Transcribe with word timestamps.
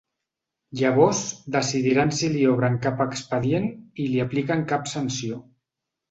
Llavors 0.79 1.17
decidiran 1.55 2.13
si 2.19 2.29
li 2.35 2.41
obren 2.51 2.79
cap 2.85 3.03
expedient 3.05 3.67
i 4.05 4.07
li 4.13 4.23
apliquen 4.25 4.65
cap 4.73 4.89
sanció. 4.93 5.39